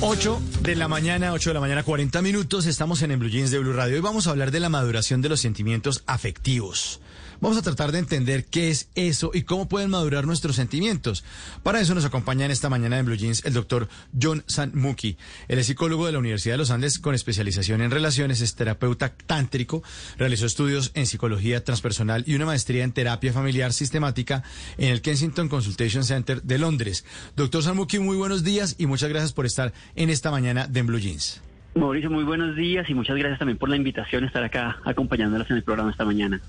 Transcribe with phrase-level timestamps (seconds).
[0.00, 2.66] 8 de la mañana, 8 de la mañana, 40 minutos.
[2.66, 3.96] Estamos en el Blue Jeans de Blue Radio.
[3.96, 7.00] Hoy vamos a hablar de la maduración de los sentimientos afectivos.
[7.40, 11.24] Vamos a tratar de entender qué es eso y cómo pueden madurar nuestros sentimientos.
[11.62, 13.88] Para eso nos acompaña en esta mañana en Blue Jeans el doctor
[14.20, 15.16] John Sanmuki.
[15.46, 19.14] Él es psicólogo de la Universidad de los Andes con especialización en relaciones, es terapeuta
[19.14, 19.84] tántrico,
[20.16, 24.42] realizó estudios en psicología transpersonal y una maestría en terapia familiar sistemática
[24.76, 27.04] en el Kensington Consultation Center de Londres.
[27.36, 30.98] Doctor Sanmuki, muy buenos días y muchas gracias por estar en esta mañana de Blue
[30.98, 31.40] Jeans.
[31.76, 35.48] Mauricio, muy buenos días y muchas gracias también por la invitación a estar acá acompañándolas
[35.50, 36.40] en el programa esta mañana.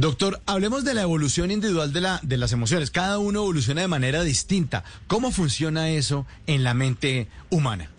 [0.00, 2.90] Doctor, hablemos de la evolución individual de, la, de las emociones.
[2.90, 4.82] Cada uno evoluciona de manera distinta.
[5.06, 7.90] ¿Cómo funciona eso en la mente humana?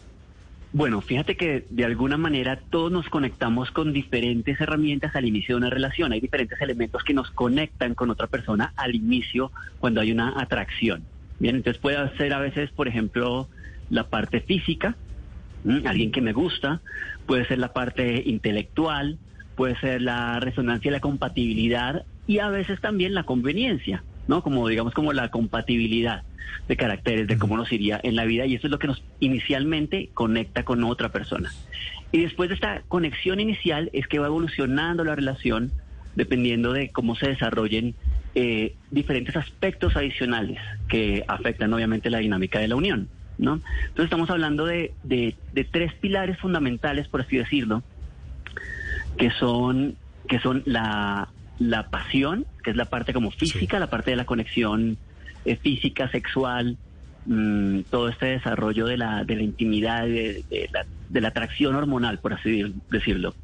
[0.74, 5.60] Bueno, fíjate que de alguna manera todos nos conectamos con diferentes herramientas al inicio de
[5.60, 6.12] una relación.
[6.12, 11.04] Hay diferentes elementos que nos conectan con otra persona al inicio cuando hay una atracción.
[11.38, 13.48] Bien, entonces puede ser a veces, por ejemplo,
[13.92, 14.96] la parte física,
[15.86, 16.82] alguien que me gusta,
[17.28, 19.20] puede ser la parte intelectual,
[19.62, 24.42] puede ser la resonancia la compatibilidad y a veces también la conveniencia, ¿no?
[24.42, 26.24] Como digamos como la compatibilidad
[26.68, 29.04] de caracteres, de cómo nos iría en la vida y eso es lo que nos
[29.20, 31.52] inicialmente conecta con otra persona.
[32.12, 35.72] Y después de esta conexión inicial es que va evolucionando la relación
[36.16, 37.94] dependiendo de cómo se desarrollen
[38.34, 40.58] eh, diferentes aspectos adicionales
[40.90, 43.62] que afectan obviamente la dinámica de la unión, ¿no?
[43.82, 47.84] Entonces estamos hablando de, de, de tres pilares fundamentales, por así decirlo,
[49.18, 49.96] que son,
[50.28, 54.26] que son la, la pasión, que es la parte como física, la parte de la
[54.26, 54.98] conexión
[55.46, 56.78] eh, física, sexual,
[57.26, 61.76] mm, todo este desarrollo de la, de la intimidad, de, de la, de la atracción
[61.76, 63.36] hormonal, por así decirlo.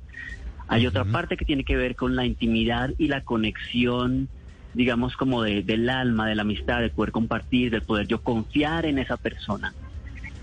[0.70, 4.28] Hay otra parte que tiene que ver con la intimidad y la conexión,
[4.74, 8.86] digamos, como de, del alma, de la amistad, de poder compartir, del poder yo confiar
[8.86, 9.74] en esa persona.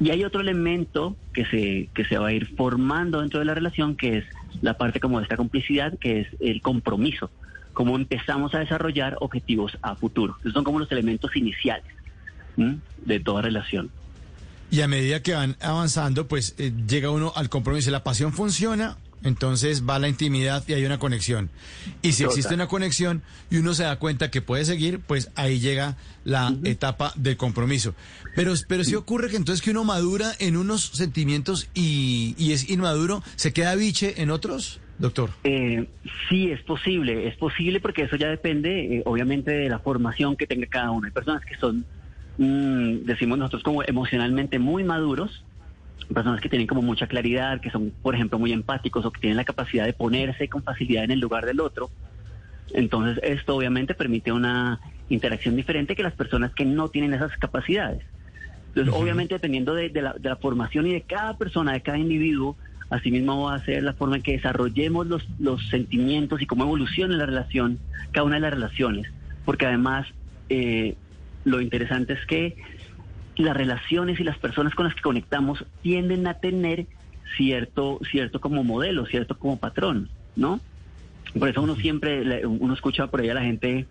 [0.00, 3.54] Y hay otro elemento que se, que se va a ir formando dentro de la
[3.54, 4.24] relación, que es
[4.62, 7.30] la parte como de esta complicidad, que es el compromiso,
[7.72, 10.36] cómo empezamos a desarrollar objetivos a futuro.
[10.40, 11.84] Esos son como los elementos iniciales
[12.56, 13.90] de toda relación.
[14.70, 17.90] Y a medida que van avanzando, pues eh, llega uno al compromiso.
[17.90, 21.50] La pasión funciona, entonces va la intimidad y hay una conexión.
[22.02, 25.58] Y si existe una conexión y uno se da cuenta que puede seguir, pues ahí
[25.58, 27.94] llega la etapa del compromiso.
[28.36, 32.68] Pero, pero sí ocurre que entonces que uno madura en unos sentimientos y, y es
[32.68, 35.30] inmaduro, ¿se queda biche en otros, doctor?
[35.44, 35.86] Eh,
[36.28, 40.46] sí, es posible, es posible porque eso ya depende, eh, obviamente, de la formación que
[40.46, 41.06] tenga cada uno.
[41.06, 41.84] Hay personas que son,
[42.38, 45.44] mm, decimos nosotros, como emocionalmente muy maduros,
[46.12, 49.36] personas que tienen como mucha claridad, que son, por ejemplo, muy empáticos o que tienen
[49.36, 51.90] la capacidad de ponerse con facilidad en el lugar del otro.
[52.72, 58.02] Entonces, esto obviamente permite una interacción diferente que las personas que no tienen esas capacidades.
[58.68, 61.98] Entonces, obviamente, dependiendo de, de la, de la formación y de cada persona, de cada
[61.98, 62.56] individuo,
[62.90, 67.16] asimismo va a ser la forma en que desarrollemos los, los sentimientos y cómo evoluciona
[67.16, 67.78] la relación,
[68.12, 69.10] cada una de las relaciones.
[69.44, 70.06] Porque además,
[70.48, 70.96] eh,
[71.44, 72.56] lo interesante es que
[73.42, 76.86] las relaciones y las personas con las que conectamos tienden a tener
[77.36, 80.60] cierto, cierto como modelo, cierto como patrón, ¿no?
[81.38, 83.86] Por eso uno siempre, uno escucha por ahí a la gente,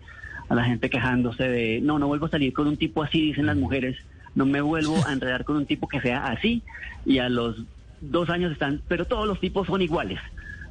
[0.48, 3.46] a la gente quejándose de, no, no vuelvo a salir con un tipo así, dicen
[3.46, 3.98] las mujeres,
[4.34, 6.62] no me vuelvo a enredar con un tipo que sea así,
[7.04, 7.62] y a los
[8.00, 10.20] dos años están, pero todos los tipos son iguales,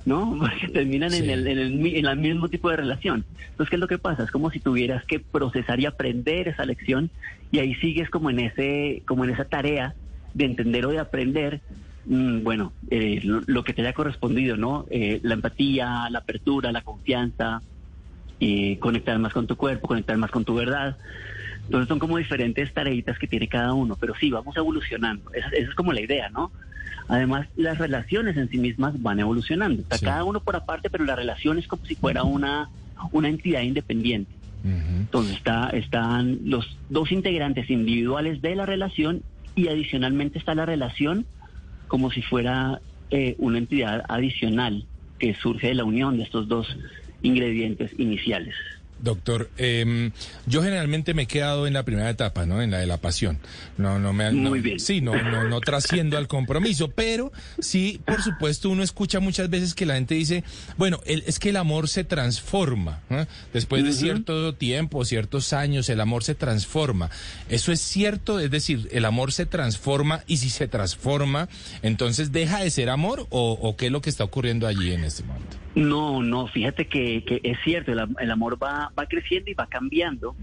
[0.05, 0.37] ¿no?
[0.39, 3.25] Porque terminan en, el, en, el, en el mismo tipo de relación.
[3.51, 4.23] Entonces, ¿qué es lo que pasa?
[4.23, 7.09] Es como si tuvieras que procesar y aprender esa lección,
[7.51, 9.95] y ahí sigues como en ese, como en esa tarea
[10.33, 11.61] de entender o de aprender,
[12.05, 14.85] mm, bueno, eh, lo, lo que te haya correspondido, ¿no?
[14.89, 17.61] Eh, la empatía, la apertura, la confianza,
[18.39, 20.97] eh, conectar más con tu cuerpo, conectar más con tu verdad.
[21.65, 25.31] Entonces son como diferentes tareitas que tiene cada uno, pero sí, vamos evolucionando.
[25.33, 26.51] Esa, esa es como la idea, ¿no?
[27.07, 29.81] Además, las relaciones en sí mismas van evolucionando.
[29.81, 30.05] Está Sí.
[30.05, 32.69] cada uno por aparte, pero la relación es como si fuera una,
[33.11, 34.31] una entidad independiente.
[34.65, 39.21] Entonces está, están los dos integrantes individuales de la relación
[39.55, 41.25] y adicionalmente está la relación
[41.89, 42.79] como si fuera
[43.11, 44.85] eh, una entidad adicional
[45.19, 46.77] que surge de la unión de estos dos
[47.21, 48.55] ingredientes iniciales.
[49.03, 50.11] Doctor, eh,
[50.45, 52.61] yo generalmente me he quedado en la primera etapa, ¿no?
[52.61, 53.37] En la de la pasión.
[53.77, 54.79] No, no me, no- Muy bien.
[54.79, 59.73] Sí, no, no, no trasciendo al compromiso, pero sí, por supuesto, uno escucha muchas veces
[59.75, 60.45] que la gente dice,
[60.77, 63.01] bueno, el- es que el amor se transforma.
[63.09, 63.25] ¿eh?
[63.51, 67.09] Después de cierto tiempo, ciertos años, el amor se transforma.
[67.49, 68.39] ¿Eso es cierto?
[68.39, 71.49] Es decir, el amor se transforma y si se transforma,
[71.81, 75.03] entonces deja de ser amor o, o qué es lo que está ocurriendo allí en
[75.03, 75.57] este momento?
[75.75, 79.67] No, no, fíjate que, que es cierto, el, el amor va, va creciendo y va
[79.67, 80.35] cambiando.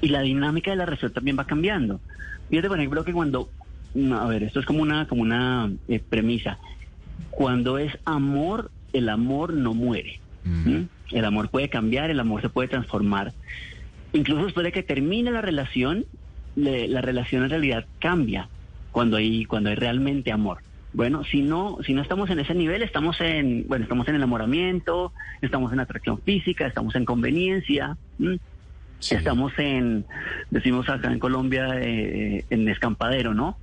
[0.00, 2.00] Y la dinámica de la relación también va cambiando.
[2.48, 3.50] Fíjate, por ejemplo, que cuando,
[3.94, 6.58] no, a ver, esto es como una, como una eh, premisa.
[7.30, 10.20] Cuando es amor, el amor no muere.
[10.44, 11.16] ¿Mm?
[11.16, 13.32] El amor puede cambiar, el amor se puede transformar.
[14.12, 16.06] Incluso después de que termine la relación,
[16.56, 18.48] le- la relación en realidad cambia
[18.90, 20.58] cuando hay, cuando hay realmente amor.
[20.92, 25.12] Bueno, si no, si no estamos en ese nivel, estamos en, bueno, estamos en enamoramiento,
[25.40, 27.96] estamos en atracción física, estamos en conveniencia.
[28.98, 29.14] Sí.
[29.14, 30.04] estamos en,
[30.50, 33.56] decimos acá en Colombia, eh, en escampadero, ¿no?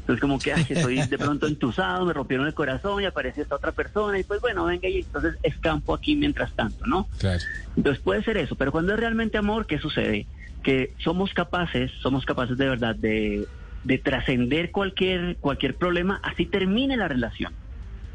[0.00, 3.54] Entonces como que ay, estoy de pronto entusado, me rompieron el corazón y aparece esta
[3.54, 7.06] otra persona y pues bueno, venga y entonces escampo aquí mientras tanto, ¿no?
[7.18, 7.40] Claro.
[7.76, 10.26] Entonces puede ser eso, pero cuando es realmente amor, ¿qué sucede?
[10.64, 13.46] Que somos capaces, somos capaces de verdad de,
[13.84, 17.52] de trascender cualquier, cualquier problema, así termine la relación,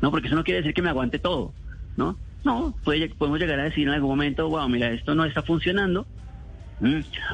[0.02, 0.12] ¿no?
[0.12, 1.54] Porque eso no quiere decir que me aguante todo,
[1.98, 2.18] ¿no?
[2.44, 6.06] No, puede, podemos llegar a decir en algún momento, wow, mira, esto no está funcionando,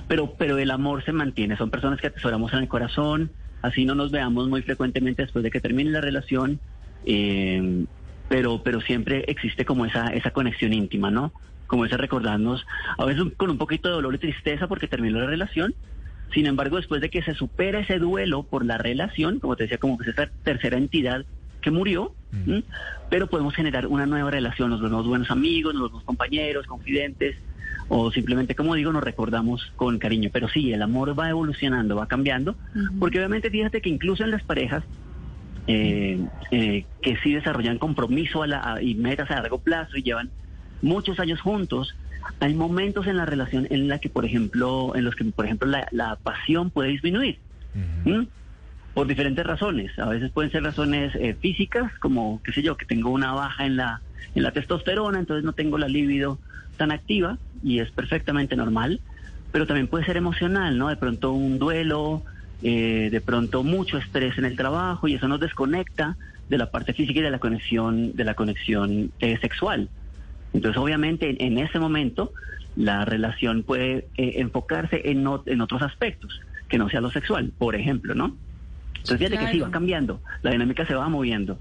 [0.07, 3.31] pero, pero el amor se mantiene, son personas que atesoramos en el corazón,
[3.62, 6.60] así no nos veamos muy frecuentemente después de que termine la relación,
[7.06, 7.86] eh,
[8.30, 11.33] pero, pero siempre existe como esa, esa conexión íntima, ¿no?
[11.68, 12.66] Como ese recordarnos,
[12.98, 15.75] a veces con un poquito de dolor y tristeza porque terminó la relación,
[16.33, 19.78] sin embargo, después de que se supera ese duelo por la relación, como te decía,
[19.78, 21.25] como que es esa tercera entidad
[21.62, 22.13] que murió,
[22.48, 22.63] ¿m?
[23.10, 27.36] pero podemos generar una nueva relación, nos vemos buenos amigos, nos vemos compañeros, confidentes,
[27.89, 30.30] o simplemente, como digo, nos recordamos con cariño.
[30.31, 32.56] Pero sí, el amor va evolucionando, va cambiando,
[33.00, 34.83] porque obviamente fíjate que incluso en las parejas
[35.68, 36.19] eh,
[36.51, 40.31] eh, que sí desarrollan compromiso a la- a- y metas a largo plazo y llevan
[40.81, 41.95] muchos años juntos,
[42.39, 45.68] hay momentos en la relación en la que, por ejemplo, en los que, por ejemplo,
[45.68, 47.38] la, la pasión puede disminuir.
[48.06, 48.23] ¿Mm?
[48.94, 49.97] Por diferentes razones.
[50.00, 53.65] A veces pueden ser razones eh, físicas, como, qué sé yo, que tengo una baja
[53.65, 54.01] en la,
[54.35, 56.39] en la testosterona, entonces no tengo la libido
[56.77, 59.00] tan activa y es perfectamente normal.
[59.51, 60.89] Pero también puede ser emocional, ¿no?
[60.89, 62.23] De pronto un duelo,
[62.63, 66.18] eh, de pronto mucho estrés en el trabajo y eso nos desconecta
[66.50, 69.89] de la parte física y de la conexión, de la conexión eh, sexual.
[70.53, 72.33] Entonces, obviamente, en, ese momento,
[72.75, 78.15] la relación puede eh, enfocarse en, otros aspectos, que no sea lo sexual, por ejemplo,
[78.15, 78.38] ¿no?
[78.98, 79.65] Entonces, fíjate que sí, Claro.
[79.65, 81.59] va cambiando, la dinámica se va moviendo.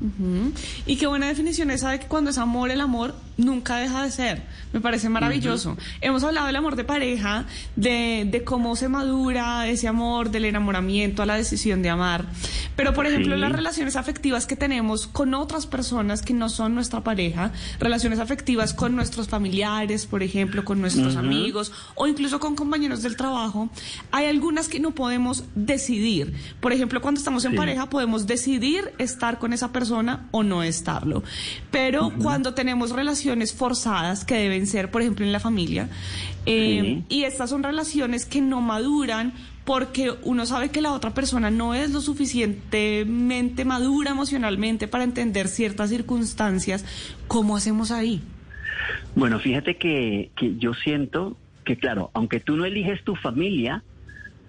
[0.00, 0.52] Ujú.
[0.86, 4.10] Y qué buena definición esa de que cuando es amor, el amor nunca deja de
[4.10, 4.42] ser.
[4.72, 5.76] Me parece maravilloso.
[6.00, 7.44] Hemos hablado del amor de pareja,
[7.76, 12.26] de, de cómo se madura ese amor, del enamoramiento a la decisión de amar.
[12.74, 13.40] Pero, por ejemplo, Sí.
[13.40, 18.72] las relaciones afectivas que tenemos con otras personas que no son nuestra pareja, relaciones afectivas
[18.74, 21.18] con nuestros familiares, por ejemplo, con nuestros Ujú.
[21.24, 23.68] amigos o incluso con compañeros del trabajo,
[24.10, 26.34] hay algunas que no podemos decidir.
[26.60, 27.56] Por ejemplo, cuando estamos en Sí.
[27.56, 31.22] pareja podemos decidir estar con esa persona o no estarlo.
[31.70, 35.88] Pero cuando tenemos relaciones forzadas, que deben ser, por ejemplo, en la familia,
[36.46, 39.32] eh, y estas son relaciones que no maduran
[39.64, 45.48] porque uno sabe que la otra persona no es lo suficientemente madura emocionalmente para entender
[45.48, 46.84] ciertas circunstancias,
[47.28, 48.20] ¿cómo hacemos ahí?
[49.14, 53.84] Bueno, fíjate que, que yo siento que, claro, aunque tú no eliges tu familia,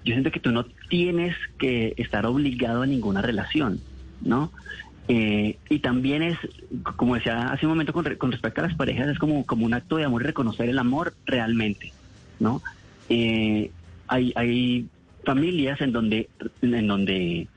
[0.04, 3.80] yo siento que tú no tienes que estar obligado a ninguna relación,
[4.22, 4.52] ¿no?
[5.10, 6.38] Eh, y también es,
[6.96, 9.66] como decía hace un momento con, re- con respecto a las parejas, es como, como
[9.66, 11.92] un acto de amor reconocer el amor realmente,
[12.40, 12.62] ¿no?
[13.10, 13.70] Eh,
[14.08, 14.88] hay, hay
[15.25, 16.30] familias en donde,
[16.62, 17.48] en donde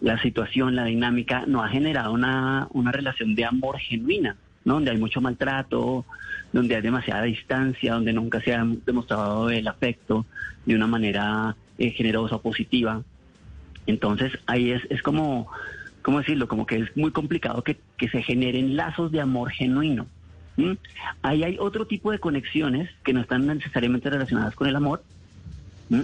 [0.00, 4.74] la situación, la dinámica no ha generado una, una relación de amor genuina, ¿no?
[4.74, 6.04] Donde hay mucho maltrato,
[6.52, 10.26] donde hay demasiada distancia, donde nunca se ha demostrado el afecto
[10.64, 13.02] de una manera eh, generosa o positiva.
[13.86, 15.48] Entonces ahí es, es como,
[16.04, 16.46] ¿cómo decirlo?
[16.46, 20.06] Como que es muy complicado que, que se generen lazos de amor genuino.
[21.22, 25.02] Ahí hay otro tipo de conexiones que no están necesariamente relacionadas con el amor.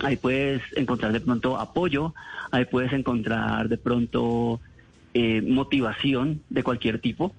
[0.02, 2.14] Ahí puedes encontrar de pronto apoyo,
[2.50, 4.60] ahí puedes encontrar de pronto
[5.14, 7.34] eh, motivación de cualquier tipo.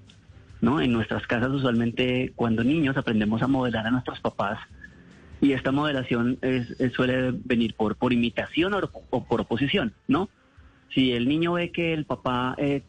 [0.60, 0.80] ¿no?
[0.80, 4.60] En nuestras casas usualmente cuando niños aprendemos a modelar a nuestros papás
[5.40, 10.28] y esta modelación es- suele venir por, por imitación o, o por oposición, ¿no?
[10.94, 12.82] Si el niño ve que el papá eh,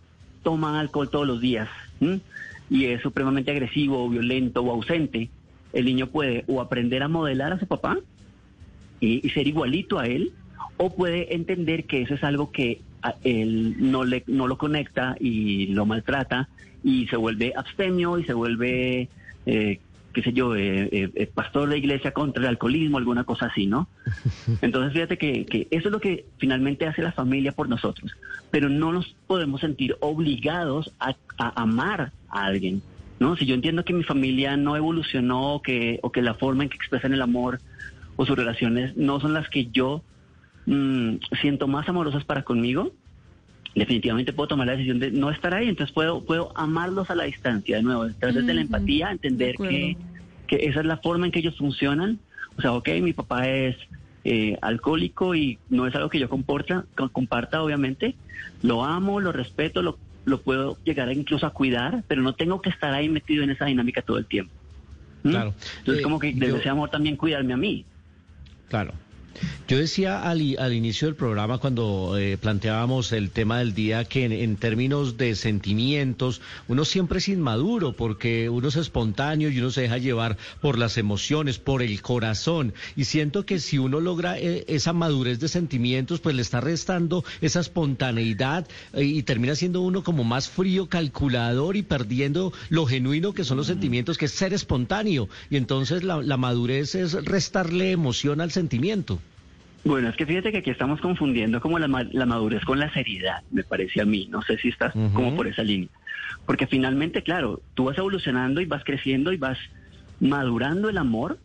[0.44, 1.70] toma alcohol todos los días
[2.70, 5.30] y es supremamente agresivo o violento o ausente,
[5.72, 7.98] el niño puede o aprender a modelar a su papá
[9.00, 10.34] y, y ser igualito a él,
[10.78, 15.16] o puede entender que eso es algo que a él no, le, no lo conecta
[15.20, 16.50] y lo maltrata
[16.84, 19.10] y se vuelve abstemio y se vuelve,
[19.46, 19.80] eh,
[20.14, 23.66] qué sé yo, eh, eh, eh, pastor de iglesia contra el alcoholismo, alguna cosa así,
[23.66, 23.88] ¿no?
[24.62, 28.12] Entonces fíjate que, que eso es lo que finalmente hace la familia por nosotros,
[28.52, 32.82] pero no nos podemos sentir obligados a, a amar a alguien.
[33.20, 33.36] ¿no?
[33.36, 36.70] Si yo entiendo que mi familia no evolucionó o que, o que la forma en
[36.70, 37.60] que expresan el amor
[38.16, 40.04] o sus relaciones no son las que yo
[40.66, 42.92] mm, siento más amorosas para conmigo,
[43.76, 47.24] definitivamente puedo tomar la decisión de no estar ahí, entonces puedo, puedo amarlos a la
[47.24, 49.98] distancia, de nuevo, desde la empatía, entender que,
[50.48, 52.20] que esa es la forma en que ellos funcionan.
[52.58, 53.76] O sea, ok, mi papá es
[54.26, 58.16] eh, alcohólico y no es algo que yo comporta, comparta, obviamente.
[58.62, 62.70] Lo amo, lo respeto, lo, lo puedo llegar incluso a cuidar, pero no tengo que
[62.70, 64.54] estar ahí metido en esa dinámica todo el tiempo.
[65.24, 65.30] ¿Mm?
[65.30, 65.54] Claro.
[65.80, 67.86] Entonces, eh, como que desde ese amor también cuidarme a mí.
[68.70, 68.94] Claro.
[69.68, 74.26] Yo decía al, al, inicio del programa cuando eh, planteábamos el tema del día que
[74.26, 79.82] en, términos de sentimientos uno siempre es inmaduro porque uno es espontáneo y uno se
[79.82, 82.74] deja llevar por las emociones, por el corazón.
[82.96, 87.24] Y siento que si uno logra eh, esa madurez de sentimientos pues le está restando
[87.42, 93.34] esa espontaneidad eh, y termina siendo uno como más frío, calculador y perdiendo lo genuino
[93.34, 95.30] que son los sentimientos que es ser espontáneo.
[95.50, 99.20] Y entonces la, la madurez es restarle emoción al sentimiento.
[99.84, 103.64] Bueno, es que fíjate que aquí estamos confundiendo como la, madurez con la seriedad, me
[103.64, 104.28] parece a mí.
[104.32, 105.90] No sé si estás como por esa línea.
[106.46, 109.58] Porque finalmente, claro, tú vas evolucionando y vas creciendo y vas
[110.20, 111.38] madurando el amor,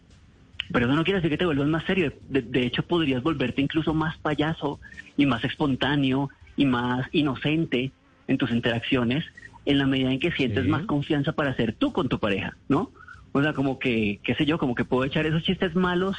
[0.72, 2.12] pero eso no quiere decir que te vuelvas más serio.
[2.28, 4.78] De, hecho, podrías volverte incluso más payaso
[5.16, 7.90] y más espontáneo y más inocente
[8.28, 9.24] en tus interacciones
[9.64, 12.90] en la medida en que sientes más confianza para ser tú con tu pareja, ¿no?
[13.32, 16.16] O sea, como que, qué sé yo, como que puedo echar esos chistes malos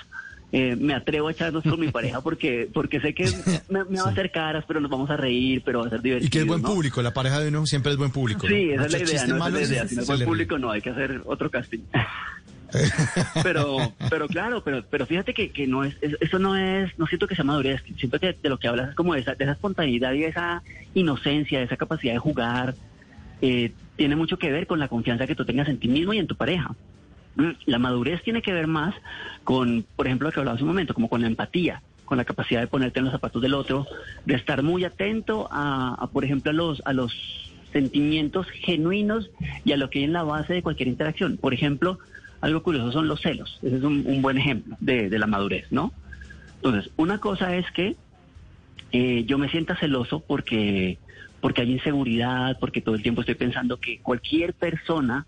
[0.51, 3.29] eh, me atrevo a echarnos con mi pareja porque porque sé que
[3.69, 6.27] me, va a hacer caras, pero nos vamos a reír, pero va a ser divertido.
[6.27, 8.47] Y que es buen público, la pareja de uno siempre es buen público.
[8.47, 9.87] Sí, esa es la idea, no es la idea.
[9.87, 11.79] Si no es buen público, no, hay que hacer otro casting.
[13.43, 17.27] pero pero claro, pero pero fíjate que, que no es, eso no es, no siento
[17.27, 19.53] que sea madurez, siento que de lo que hablas es como de esa, de esa
[19.53, 20.61] espontaneidad y de esa
[20.93, 22.75] inocencia, de esa capacidad de jugar,
[23.41, 26.19] eh, tiene mucho que ver con la confianza que tú tengas en ti mismo y
[26.19, 26.75] en tu pareja.
[27.65, 28.95] La madurez tiene que ver más
[29.43, 32.25] con, por ejemplo, lo que hablaba hace un momento, como con la empatía, con la
[32.25, 33.87] capacidad de ponerte en los zapatos del otro,
[34.25, 37.13] de estar muy atento a, por ejemplo, a los, a los
[37.71, 39.29] sentimientos genuinos
[39.63, 41.37] y a lo que hay en la base de cualquier interacción.
[41.37, 41.99] Por ejemplo,
[42.41, 43.59] algo curioso son los celos.
[43.61, 45.93] Ese es un, buen ejemplo de, la madurez, ¿no?
[46.55, 47.95] Entonces, una cosa es que
[48.91, 50.97] eh, yo me sienta celoso porque,
[51.41, 55.25] porque hay inseguridad, porque todo el tiempo estoy pensando que cualquier persona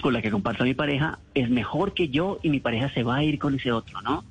[0.00, 3.02] con la que comparto a mi pareja es mejor que yo y mi pareja se
[3.02, 4.24] va a ir con ese otro, ¿no?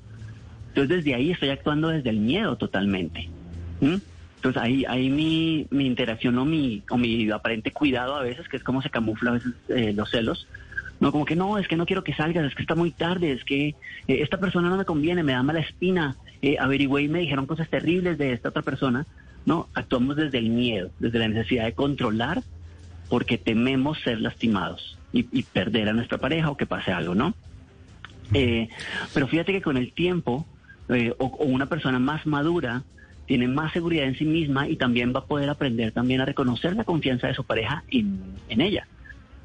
[0.69, 3.29] Entonces desde ahí estoy actuando desde el miedo totalmente.
[3.79, 8.57] Entonces ahí, ahí mi, mi interacción o mi, o mi aparente cuidado a veces, que
[8.57, 10.47] es como se camufla a veces eh, los celos,
[10.99, 13.31] no como que no, es que no quiero que salgas, es que está muy tarde,
[13.31, 13.75] es que eh,
[14.07, 17.69] esta persona no me conviene, me da mala espina, eh, averigüé y me dijeron cosas
[17.69, 19.05] terribles de esta otra persona.
[19.45, 22.41] No, actuamos desde el miedo, desde la necesidad de controlar
[23.09, 27.33] porque tememos ser lastimados y, perder a nuestra pareja o que pase algo, ¿no?
[28.33, 28.67] Eh,
[29.13, 30.45] pero fíjate que con el tiempo,
[30.89, 32.83] eh, o, una persona más madura
[33.25, 36.75] tiene más seguridad en sí misma y también va a poder aprender también a reconocer
[36.75, 38.19] la confianza de su pareja en,
[38.49, 38.87] en ella,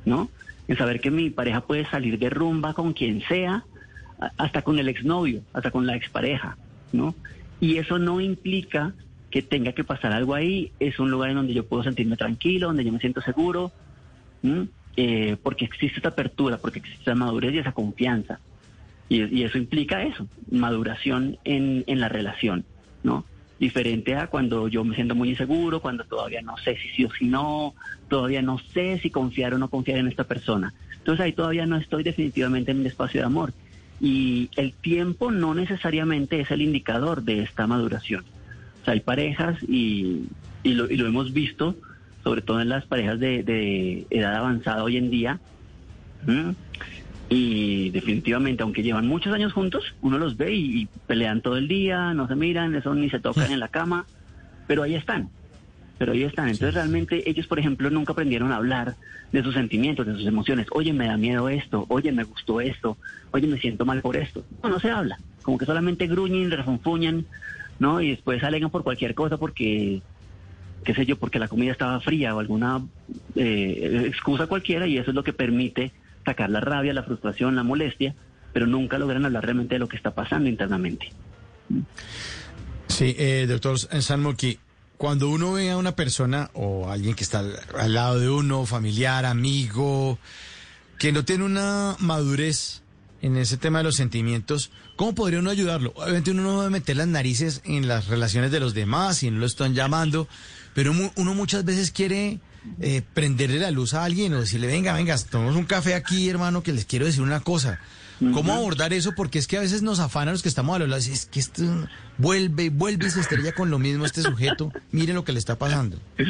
[0.04, 0.28] ¿no?
[0.66, 3.64] En saber que mi pareja puede salir de rumba con quien sea,
[4.36, 6.58] hasta con el exnovio, hasta con la expareja,
[6.92, 7.14] ¿no?
[7.60, 8.92] Y eso no implica
[9.30, 12.66] que tenga que pasar algo ahí, es un lugar en donde yo puedo sentirme tranquilo,
[12.66, 13.72] donde yo me siento seguro,
[14.96, 18.40] eh, porque existe esta apertura, porque existe esa madurez y esa confianza.
[19.08, 22.64] Y, eso implica eso, maduración en, en, la relación,
[23.02, 23.24] ¿no?
[23.58, 27.10] Diferente a cuando yo me siento muy inseguro, cuando todavía no sé si sí o
[27.12, 27.74] si no,
[28.08, 30.72] todavía no sé si confiar o no confiar en esta persona.
[30.96, 33.52] Entonces ahí todavía no estoy definitivamente en el espacio de amor.
[34.00, 38.24] Y el tiempo no necesariamente es el indicador de esta maduración.
[38.80, 40.28] O sea, hay parejas y
[40.62, 41.74] lo hemos visto,
[42.22, 45.40] sobre todo en las parejas de, edad avanzada hoy en día.
[47.28, 52.12] Y definitivamente, aunque llevan muchos años juntos, uno los ve y, pelean todo el día,
[52.12, 54.04] no se miran, eso ni se tocan en la cama,
[54.66, 55.30] pero ahí están.
[55.96, 56.48] Pero ahí están.
[56.48, 58.96] Entonces realmente ellos, por ejemplo, nunca aprendieron a hablar
[59.30, 60.66] de sus sentimientos, de sus emociones.
[60.72, 62.96] Oye, me da miedo esto, oye, me gustó esto,
[63.30, 64.44] oye, me siento mal por esto.
[64.62, 65.18] No, no se habla.
[65.42, 67.26] Como que solamente gruñen, refunfuñan,
[67.78, 68.00] ¿no?
[68.00, 70.02] Y después alegan por cualquier cosa porque,
[70.84, 72.82] qué sé yo, porque la comida estaba fría o alguna
[73.34, 75.92] eh, excusa cualquiera y eso es lo que permite
[76.24, 78.14] sacar la rabia, la frustración, la molestia,
[78.52, 81.12] pero nunca logran hablar realmente de lo que está pasando internamente.
[82.88, 84.58] Sí, eh, doctor Sanmoki,
[84.96, 87.42] cuando uno ve a una persona o alguien que está
[87.78, 90.18] al lado de uno, familiar, amigo,
[90.98, 92.82] que no tiene una madurez
[93.22, 95.92] en ese tema de los sentimientos, ¿cómo podría uno ayudarlo?
[95.96, 99.38] Obviamente uno no debe meter las narices en las relaciones de los demás y no
[99.38, 100.28] lo están llamando,
[100.74, 102.40] pero uno muchas veces quiere
[102.80, 106.62] eh, prenderle la luz a alguien o decirle, venga, venga, tomemos un café aquí, hermano,
[106.62, 107.80] que les quiero decir una cosa.
[108.34, 109.14] ¿Cómo abordar eso?
[109.14, 111.08] Porque es que a veces nos afanan los que estamos a los lados.
[111.08, 111.62] Es que esto
[112.18, 114.70] vuelve, vuelve y se estrella con lo mismo este sujeto.
[114.92, 115.98] Miren lo que le está pasando.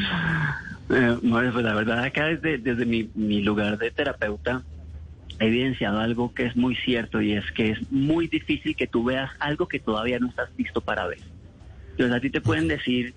[0.92, 4.64] Eh, pues la verdad acá desde, desde mi, mi lugar de terapeuta
[5.38, 9.04] he evidenciado algo que es muy cierto y es que es muy difícil que tú
[9.04, 11.20] veas algo que todavía no estás listo para ver.
[11.92, 13.14] Entonces a ti te pueden decir,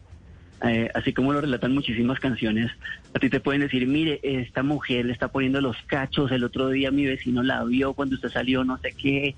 [0.63, 2.71] eh, así como lo relatan muchísimas canciones,
[3.13, 6.69] a ti te pueden decir, mire, esta mujer le está poniendo los cachos, el otro
[6.69, 9.35] día mi vecino la vio cuando usted salió, no sé qué,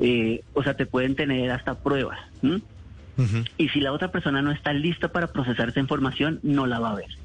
[0.00, 2.18] eh, o sea, te pueden tener hasta pruebas.
[3.58, 6.92] Y si la otra persona no está lista para procesar esa información, no la va
[6.92, 7.21] a ver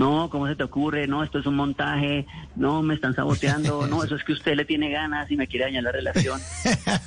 [0.00, 1.06] no, ¿cómo se te ocurre?
[1.06, 2.24] No, esto es un montaje,
[2.56, 5.66] no, me están saboteando, no, eso es que usted le tiene ganas y me quiere
[5.66, 6.40] dañar la relación.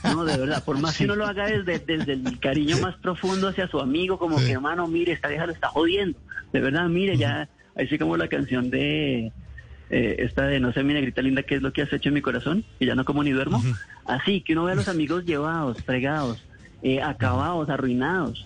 [0.04, 3.48] No, de verdad, por más que no lo haga desde, desde el cariño más profundo
[3.48, 6.20] hacia su amigo, como que, hermano, mire, esta vieja lo está jodiendo.
[6.52, 9.32] De verdad, mire, ya, así como la canción de...
[9.90, 12.16] Eh, esta de no sé mi negrita linda qué es lo que has hecho en
[12.16, 13.62] mi corazón y ya no como ni duermo.
[14.06, 16.44] Así que uno ve a los amigos llevados fregados
[16.84, 18.46] eh, acabados arruinados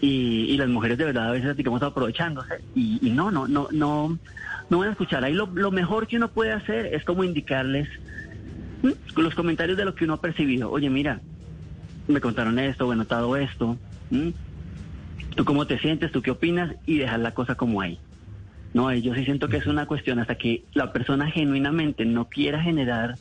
[0.00, 4.18] y, las mujeres de verdad a veces digamos aprovechándose y, no, no, no, no,
[4.68, 5.24] no van a escuchar.
[5.24, 7.88] Ahí lo, mejor que uno puede hacer es como indicarles
[9.16, 10.70] los comentarios de lo que uno ha percibido.
[10.70, 11.20] Oye, mira,
[12.08, 13.76] me contaron esto, he notado esto.
[15.36, 16.12] ¿Tú cómo te sientes?
[16.12, 16.74] ¿Tú qué opinas?
[16.86, 17.98] Y dejar la cosa como ahí.
[18.72, 22.62] No, yo sí siento que es una cuestión hasta que la persona genuinamente no quiera
[22.62, 23.16] generar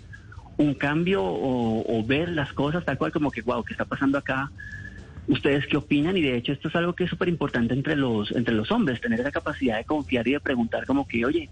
[0.58, 4.18] un cambio o, o ver las cosas tal cual como que, wow, ¿qué está pasando
[4.18, 4.52] acá?
[5.30, 6.18] ¿Ustedes qué opinan?
[6.18, 9.00] Y de hecho esto es algo que es súper importante entre los, entre los hombres,
[9.00, 11.50] tener esa capacidad de confiar y de preguntar como que, oye,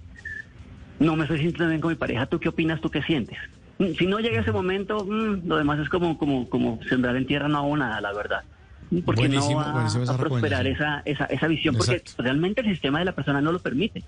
[1.00, 2.82] no me estoy sintiendo bien con mi pareja, ¿tú qué opinas?
[2.82, 3.38] ¿Tú qué sientes?
[3.78, 7.28] Mm, si no llega ese momento, mm, lo demás es como, como, como sembrar en
[7.28, 8.42] tierra no hago nada, la verdad.
[8.90, 13.06] Mm, porque no va a prosperar esa, esa, esa visión, porque realmente el sistema de
[13.06, 14.04] la persona no lo permite.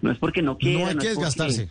[0.00, 0.84] No es porque no quiera.
[0.84, 1.70] No hay que desgastarse.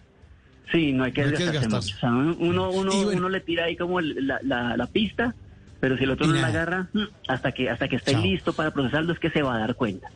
[0.70, 1.96] Sí, no hay que desgastarse.
[2.06, 5.34] uno, uno, uno le tira ahí como la, la, la pista
[5.80, 8.72] pero si el otro no la agarra, mm, hasta que, hasta que esté listo para
[8.72, 10.10] procesarlo es que se va a dar cuenta.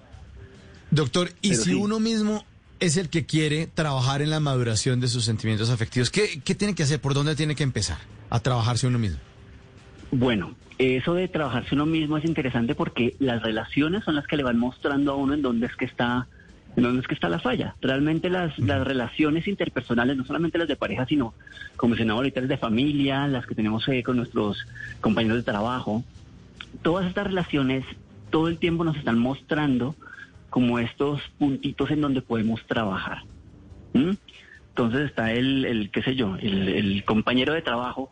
[0.89, 2.45] Doctor, ¿y si uno mismo
[2.80, 6.76] es el que quiere trabajar en la maduración de sus sentimientos afectivos, ¿qué, ¿qué tiene
[6.76, 7.00] que hacer?
[7.00, 7.97] ¿Por dónde tiene que empezar
[8.30, 9.19] a trabajarse uno mismo?
[10.12, 14.43] Bueno, eso de trabajarse uno mismo es interesante porque las relaciones son las que le
[14.43, 16.28] van mostrando a uno en dónde es que está
[16.76, 17.76] no es que está la falla.
[17.82, 21.34] Realmente las, las relaciones interpersonales, no solamente las de pareja, sino,
[21.76, 24.66] como mencionaba ahorita, las de familia, las que tenemos eh, con nuestros
[25.02, 26.04] compañeros de trabajo,
[26.82, 27.86] todas estas relaciones
[28.30, 29.96] todo el tiempo nos están mostrando
[30.50, 33.24] como estos puntitos en donde podemos trabajar.
[33.94, 38.10] Entonces está el, el, qué sé yo, el, el compañero de trabajo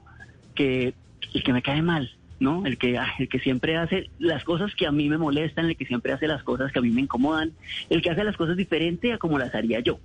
[0.55, 0.93] que,
[1.33, 2.65] el que me cae mal, ¿no?
[2.65, 5.85] El que, el que siempre hace las cosas que a mí me molestan, el que
[5.85, 7.51] siempre hace las cosas que a mí me incomodan,
[7.89, 9.99] el que hace las cosas diferente a como las haría yo,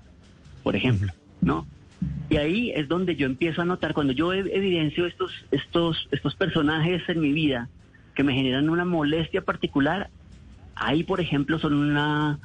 [0.63, 1.67] por ejemplo, ¿no?
[2.29, 7.03] Y ahí es donde yo empiezo a notar, cuando yo evidencio estos, estos, estos personajes
[7.09, 7.69] en mi vida
[8.15, 10.11] que me generan una molestia particular,
[10.75, 12.39] ahí, por ejemplo, son una,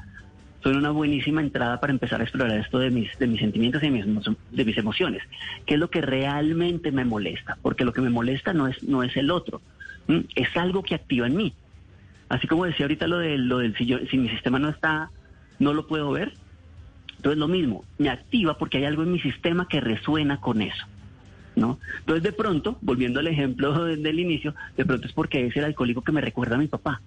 [0.61, 3.89] son una buenísima entrada para empezar a explorar esto de mis, de mis sentimientos y
[3.89, 4.05] de mis,
[4.51, 5.23] de mis emociones,
[5.65, 9.03] que es lo que realmente me molesta, porque lo que me molesta no es, no
[9.03, 9.61] es el otro,
[10.09, 11.53] Mm, es algo que activa en mí.
[12.29, 15.11] Así como decía ahorita lo, de, lo del si, si mi sistema no está,
[15.59, 16.33] no lo puedo ver.
[17.17, 20.85] Entonces lo mismo, me activa porque hay algo en mi sistema que resuena con eso.
[21.55, 21.79] ¿No?
[21.99, 26.01] Entonces de pronto, volviendo al ejemplo del inicio, de pronto es porque es el alcohólico
[26.01, 27.01] que me recuerda a mi papá.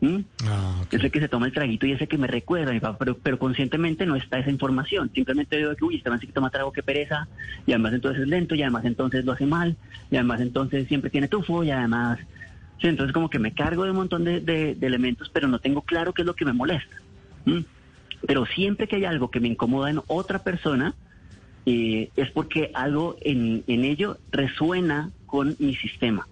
[0.00, 0.18] ¿Mm?
[0.44, 2.80] Ah, es el que se toma el traguito y ese que me recuerda a mi
[2.80, 5.10] papá, pero, pero conscientemente no está esa información.
[5.14, 7.28] Simplemente veo que, uy, este man sí que toma trago, que pereza,
[7.66, 9.76] y además entonces es lento, y además entonces lo hace mal,
[10.10, 12.18] y además entonces siempre tiene tufo, y además...
[12.80, 16.12] Sí, entonces como que me cargo de un montón de, elementos, pero no tengo claro
[16.12, 16.96] qué es lo que me molesta.
[17.46, 17.60] ¿Mm?
[18.26, 20.94] Pero siempre que hay algo que me incomoda en otra persona,
[21.64, 26.28] eh, es porque algo en, en ello resuena con mi sistema.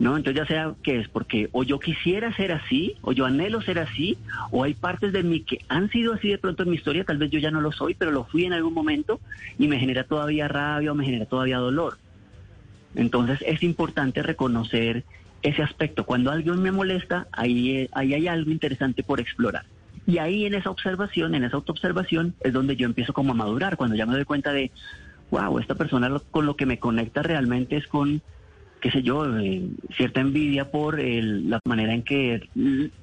[0.00, 0.16] ¿No?
[0.16, 3.78] Entonces ya sea que es porque o yo quisiera ser así, o yo anhelo ser
[3.78, 4.16] así,
[4.50, 7.18] o hay partes de mí que han sido así de pronto en mi historia, tal
[7.18, 9.20] vez yo ya no lo soy, pero lo fui en algún momento
[9.58, 11.98] y me genera todavía rabia o me genera todavía dolor.
[12.94, 15.04] Entonces es importante reconocer
[15.42, 16.06] ese aspecto.
[16.06, 19.66] Cuando alguien me molesta, ahí, ahí hay algo interesante por explorar.
[20.06, 23.76] Y ahí en esa observación, en esa autoobservación, es donde yo empiezo como a madurar,
[23.76, 24.70] cuando ya me doy cuenta de,
[25.30, 28.22] wow, esta persona con lo que me conecta realmente es con
[28.80, 29.62] qué sé yo, eh,
[29.96, 32.48] cierta envidia por la manera en que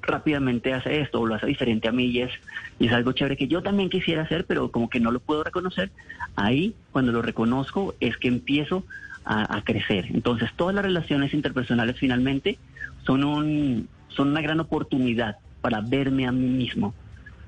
[0.02, 2.32] rápidamente hace esto o lo hace diferente a mí y es,
[2.78, 5.44] y es algo chévere que yo también quisiera hacer, pero como que no lo puedo
[5.44, 5.90] reconocer.
[6.36, 8.84] Ahí, cuando lo reconozco, es que empiezo
[9.24, 10.06] a, crecer.
[10.14, 12.58] Entonces, todas las relaciones interpersonales finalmente
[13.04, 16.94] son, un, son una gran oportunidad para verme a mí mismo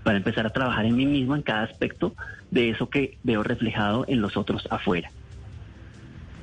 [0.03, 2.15] para empezar a trabajar en mí mismo en cada aspecto
[2.51, 5.11] de eso que veo reflejado en los otros afuera.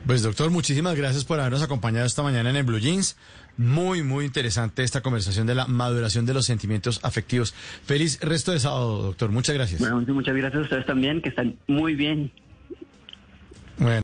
[0.07, 3.17] Pues doctor, muchísimas gracias por habernos acompañado esta mañana en el Blue Jeans.
[3.57, 7.53] Muy, muy interesante esta conversación de la maduración de los sentimientos afectivos.
[7.83, 9.31] Feliz resto de sábado, doctor.
[9.31, 9.81] Muchas gracias.
[9.81, 12.31] Bueno, muchas gracias a ustedes también, que están muy bien.
[13.79, 13.95] Bueno.